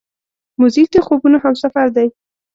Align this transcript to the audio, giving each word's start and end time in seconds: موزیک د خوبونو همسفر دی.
موزیک 0.59 0.87
د 0.93 0.97
خوبونو 1.05 1.37
همسفر 1.43 1.87
دی. 1.95 2.07